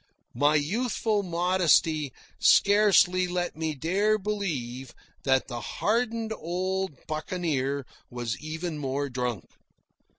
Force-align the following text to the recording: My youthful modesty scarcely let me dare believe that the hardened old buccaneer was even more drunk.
My 0.33 0.55
youthful 0.55 1.21
modesty 1.21 2.11
scarcely 2.39 3.27
let 3.27 3.55
me 3.55 3.75
dare 3.75 4.17
believe 4.17 4.95
that 5.25 5.47
the 5.47 5.61
hardened 5.61 6.33
old 6.35 7.05
buccaneer 7.05 7.85
was 8.09 8.35
even 8.39 8.79
more 8.79 9.11
drunk. 9.11 9.47